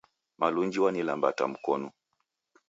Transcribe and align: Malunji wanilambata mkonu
Malunji 0.37 0.79
wanilambata 0.79 1.47
mkonu 1.47 1.91